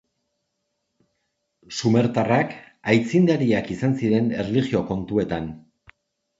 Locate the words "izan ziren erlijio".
3.79-4.85